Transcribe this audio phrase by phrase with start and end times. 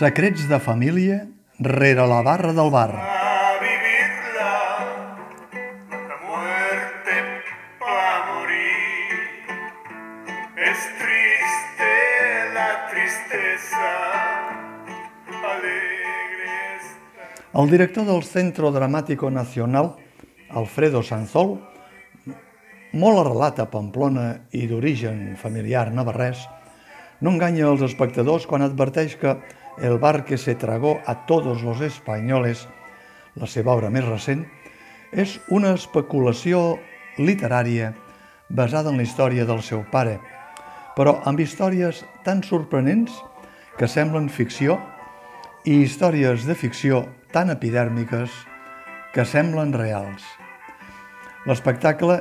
[0.00, 1.28] Secrets de família
[1.58, 2.88] rere la barra del bar.
[2.96, 4.52] a vivirla.
[6.08, 7.16] La muerte
[8.30, 9.18] morir.
[10.56, 11.92] Es triste
[12.54, 13.92] la tristeza.
[15.52, 16.48] Alegre
[16.80, 17.60] está.
[17.60, 19.96] El director del Centro Dramático Nacional,
[20.48, 21.58] Alfredo Sanzol,
[22.96, 26.48] molt arrelat a Pamplona i d'origen familiar navarrès,
[27.20, 29.36] no enganya els espectadors quan adverteix que
[29.78, 32.68] El bar que se tragó a todos los españoles,
[33.34, 34.44] la seva obra més recent,
[35.12, 36.78] és una especulació
[37.18, 37.94] literària
[38.48, 40.18] basada en la història del seu pare,
[40.96, 43.14] però amb històries tan sorprenents
[43.78, 44.78] que semblen ficció
[45.64, 48.32] i històries de ficció tan epidèrmiques
[49.14, 50.24] que semblen reals.
[51.48, 52.20] L'espectacle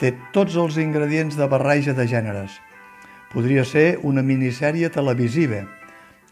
[0.00, 2.54] té tots els ingredients de barreja de gèneres.
[3.32, 5.64] Podria ser una minissèrie televisiva.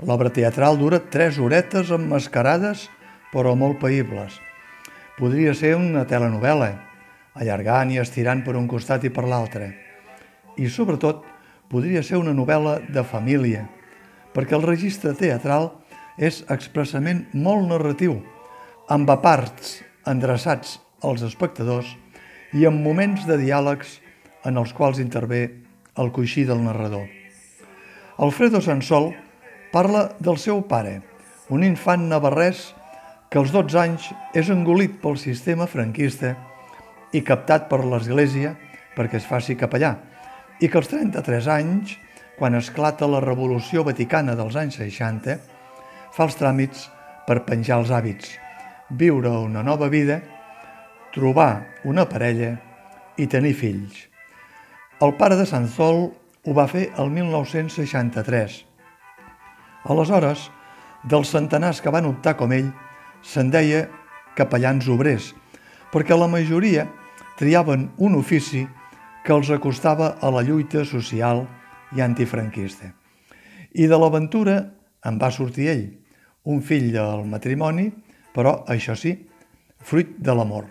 [0.00, 2.86] L'obra teatral dura tres horetes emmascarades,
[3.32, 4.38] però molt païbles.
[5.18, 6.70] Podria ser una telenovel·la,
[7.36, 9.74] allargant i estirant per un costat i per l'altre.
[10.56, 11.20] I, sobretot,
[11.68, 13.66] podria ser una novel·la de família,
[14.32, 15.70] perquè el registre teatral
[16.16, 18.18] és expressament molt narratiu,
[18.88, 19.78] amb aparts
[20.08, 21.92] endreçats als espectadors
[22.56, 23.98] i amb moments de diàlegs
[24.48, 25.44] en els quals intervé
[26.00, 27.04] el coixí del narrador.
[28.16, 29.12] Alfredo Sansol
[29.72, 31.00] parla del seu pare,
[31.50, 32.70] un infant navarrès
[33.30, 36.34] que als 12 anys és engolit pel sistema franquista
[37.14, 38.56] i captat per l'Església
[38.96, 39.94] perquè es faci capellà,
[40.60, 41.94] i que als 33 anys,
[42.38, 45.38] quan esclata la Revolució Vaticana dels anys 60,
[46.10, 46.88] fa els tràmits
[47.26, 48.34] per penjar els hàbits,
[48.90, 50.20] viure una nova vida,
[51.14, 52.56] trobar una parella
[53.16, 54.06] i tenir fills.
[55.00, 58.69] El pare de Sanzol ho va fer el 1963.
[59.84, 60.48] Aleshores,
[61.04, 62.70] dels centenars que van optar com ell,
[63.22, 63.86] se'n deia
[64.36, 65.32] capellans obrers,
[65.92, 66.86] perquè la majoria
[67.38, 68.66] triaven un ofici
[69.24, 71.46] que els acostava a la lluita social
[71.96, 72.92] i antifranquista.
[73.72, 74.60] I de l'aventura
[75.06, 75.86] en va sortir ell,
[76.44, 77.88] un fill del matrimoni,
[78.34, 79.14] però, això sí,
[79.80, 80.68] fruit de l'amor.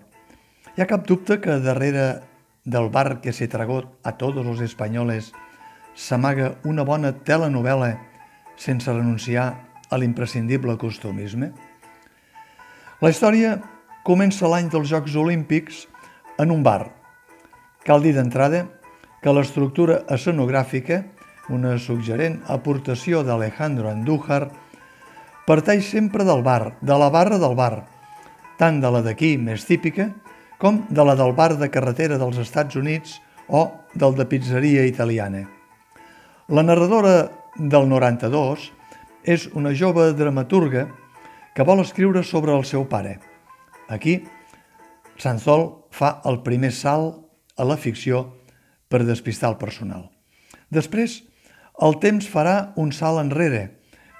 [0.76, 2.22] Hi ha cap dubte que darrere
[2.64, 5.32] del bar que se tragó a tots els espanyoles
[5.96, 7.96] s'amaga una bona telenovel·la
[8.60, 9.48] sense renunciar
[9.90, 11.54] a l'imprescindible costumisme?
[13.00, 13.56] La història
[14.04, 15.86] comença l'any dels Jocs Olímpics
[16.40, 16.92] en un bar.
[17.88, 18.66] Cal dir d'entrada
[19.24, 21.04] que l'estructura escenogràfica,
[21.50, 24.50] una suggerent aportació d'Alejandro Andújar,
[25.48, 27.88] parteix sempre del bar, de la barra del bar,
[28.60, 30.12] tant de la d'aquí, més típica,
[30.60, 33.16] com de la del bar de carretera dels Estats Units
[33.48, 33.64] o
[33.96, 35.46] del de pizzeria italiana.
[36.52, 38.70] La narradora del 92
[39.24, 40.88] és una jove dramaturga
[41.56, 43.18] que vol escriure sobre el seu pare.
[43.90, 44.22] Aquí,
[45.20, 47.26] Sanzol fa el primer salt
[47.60, 48.24] a la ficció
[48.88, 50.08] per despistar el personal.
[50.70, 51.20] Després,
[51.82, 53.66] el temps farà un salt enrere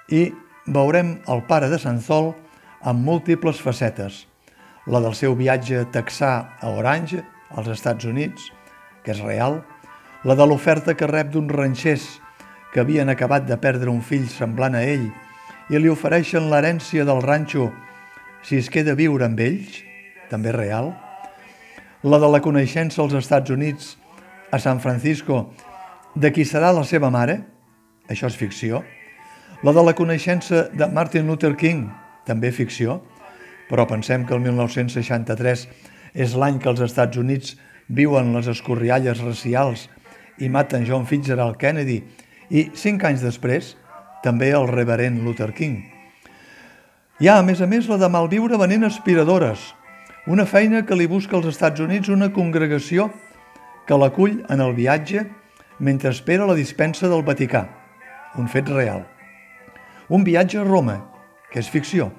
[0.10, 0.30] i
[0.68, 2.34] veurem el pare de Sanzol
[2.82, 4.26] amb múltiples facetes.
[4.88, 7.22] La del seu viatge texà a Orange,
[7.56, 8.50] als Estats Units,
[9.04, 9.62] que és real,
[10.24, 12.08] la de l'oferta que rep d'uns ranxers
[12.74, 15.08] que havien acabat de perdre un fill semblant a ell
[15.70, 17.70] i li ofereixen l'herència del ranxo.
[18.46, 19.82] Si es queda viure amb ells,
[20.30, 20.94] també real,
[22.04, 23.98] la de la coneixença als Estats Units,
[24.52, 25.50] a San Francisco,
[26.16, 27.42] de qui serà la seva mare,
[28.10, 28.84] això és ficció,
[29.62, 31.90] la de la coneixença de Martin Luther King,
[32.26, 33.02] també ficció,
[33.70, 35.68] però pensem que el 1963
[36.16, 37.58] és l'any que els Estats Units
[37.90, 39.88] viuen les escorrialles racials
[40.40, 42.00] i maten John Fitzgerald Kennedy
[42.50, 43.76] i cinc anys després
[44.24, 45.84] també el reverent Luther King.
[47.20, 49.74] Hi ha, a més a més, la de malviure venent aspiradores,
[50.28, 53.10] una feina que li busca als Estats Units una congregació
[53.88, 55.26] que l'acull en el viatge
[55.80, 57.66] mentre espera la dispensa del Vaticà,
[58.38, 59.06] un fet real.
[60.10, 61.00] Un viatge a Roma,
[61.52, 62.10] que és ficció,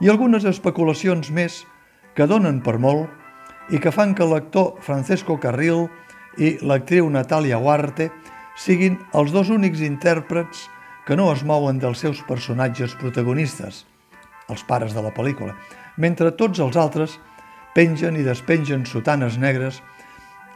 [0.00, 1.62] i algunes especulacions més
[2.16, 5.86] que donen per molt i que fan que l'actor Francesco Carril
[6.38, 8.10] i l'actriu Natalia Huarte
[8.56, 10.66] siguin els dos únics intèrprets
[11.06, 13.84] que no es mouen dels seus personatges protagonistes,
[14.50, 15.54] els pares de la pel·lícula,
[15.96, 17.18] mentre tots els altres
[17.76, 19.82] pengen i despengen sotanes negres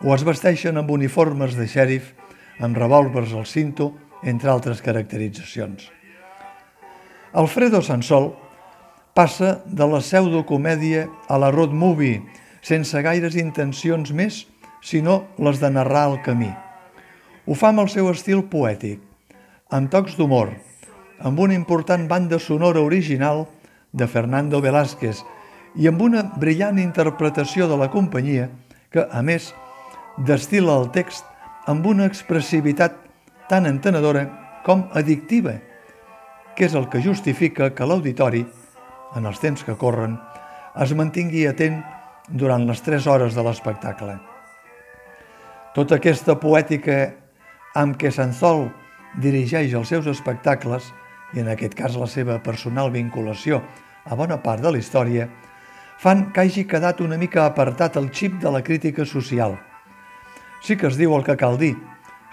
[0.00, 2.14] o es vesteixen amb uniformes de xèrif,
[2.61, 3.93] amb revòlvers al cinto,
[4.25, 5.91] entre altres caracteritzacions.
[7.32, 8.32] Alfredo Sansol
[9.14, 12.23] passa de la pseudocomèdia a la road movie,
[12.62, 14.47] sense gaires intencions més,
[14.82, 16.50] sinó les de narrar el camí.
[17.50, 19.00] Ho fa amb el seu estil poètic,
[19.75, 20.52] amb tocs d'humor,
[21.19, 23.41] amb una important banda sonora original
[23.91, 25.25] de Fernando Velázquez
[25.75, 28.44] i amb una brillant interpretació de la companyia
[28.94, 29.49] que, a més,
[30.31, 31.26] destila el text
[31.67, 32.94] amb una expressivitat
[33.50, 34.29] tan entenedora
[34.62, 35.56] com addictiva,
[36.55, 38.44] que és el que justifica que l'auditori,
[39.19, 40.20] en els temps que corren,
[40.79, 41.82] es mantingui atent
[42.31, 44.20] durant les 3 hores de l'espectacle.
[45.75, 47.00] Tota aquesta poètica
[47.75, 48.69] amb què Sanzol
[49.23, 50.91] dirigeix els seus espectacles,
[51.35, 53.61] i en aquest cas la seva personal vinculació
[54.05, 55.29] a bona part de la història,
[56.01, 59.59] fan que hagi quedat una mica apartat el xip de la crítica social.
[60.65, 61.75] Sí que es diu el que cal dir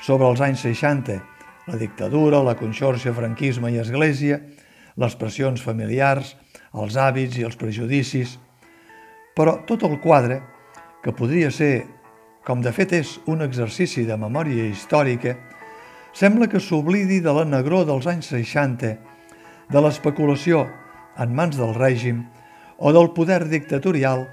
[0.02, 1.20] sobre els anys 60,
[1.68, 4.40] la dictadura, la conxorxa, franquisme i església,
[4.98, 6.36] les pressions familiars,
[6.74, 8.38] els hàbits i els prejudicis,
[9.38, 10.42] però tot el quadre,
[11.04, 11.86] que podria ser,
[12.48, 15.34] com de fet és, un exercici de memòria històrica,
[16.16, 18.92] sembla que s'oblidi de la negró dels anys 60,
[19.68, 20.62] de l'especulació
[21.20, 22.22] en mans del règim
[22.80, 24.24] o del poder dictatorial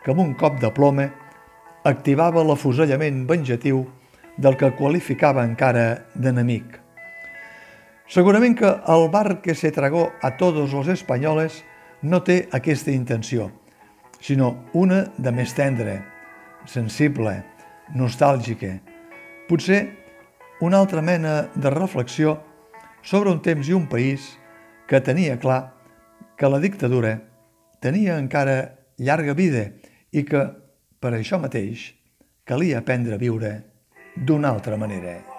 [0.00, 1.10] que amb un cop de ploma
[1.84, 3.84] activava l'afusellament venjatiu
[4.40, 6.78] del que qualificava encara d'enemic.
[8.08, 11.60] Segurament que el bar que se tragó a tots els espanyoles
[12.00, 13.50] no té aquesta intenció,
[14.24, 16.00] sinó una de més tendre,
[16.64, 17.42] sensible,
[17.94, 18.78] nostàlgica,
[19.48, 19.80] potser
[20.60, 22.36] una altra mena de reflexió
[23.02, 24.34] sobre un temps i un país
[24.88, 25.74] que tenia clar
[26.36, 27.16] que la dictadura
[27.80, 28.58] tenia encara
[28.98, 29.68] llarga vida
[30.10, 30.44] i que,
[30.98, 31.92] per això mateix,
[32.44, 33.56] calia aprendre a viure
[34.16, 35.37] d'una altra manera.